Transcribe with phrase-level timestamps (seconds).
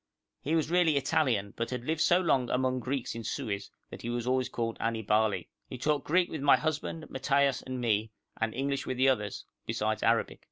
[0.41, 4.09] He was really Italian, but had lived so long among Greeks in Suez that he
[4.09, 5.43] was always called Annibale.
[5.69, 10.01] He talked Greek with my husband, Mattaios, and me, and English with the others, besides
[10.01, 10.39] Arabic.